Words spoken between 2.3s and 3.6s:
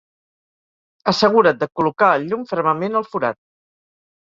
llum fermament al forat.